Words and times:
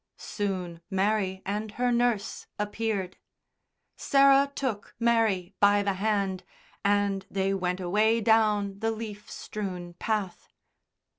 Soon 0.17 0.81
Mary 0.89 1.43
and 1.45 1.73
her 1.73 1.91
nurse 1.91 2.47
appeared. 2.57 3.17
Sarah 3.95 4.51
took 4.55 4.95
Mary 4.99 5.53
by 5.59 5.83
the 5.83 5.93
hand 5.93 6.43
and 6.83 7.23
they 7.29 7.53
went 7.53 7.79
away 7.79 8.19
down 8.19 8.79
the 8.79 8.89
leaf 8.89 9.29
strewn 9.29 9.93
path. 9.93 10.47